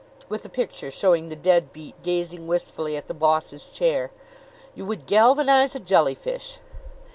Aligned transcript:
with 0.29 0.43
a 0.43 0.49
picture 0.49 0.89
showing 0.89 1.29
the 1.29 1.35
dead 1.35 1.71
beat 1.71 1.93
gazing 2.01 2.47
wistfully 2.47 2.97
at 2.97 3.05
the 3.07 3.13
boss' 3.13 3.69
chair. 3.69 4.09
You 4.73 4.83
would 4.87 5.05
galvanize 5.05 5.75
a 5.75 5.79
jellyfish." 5.79 6.57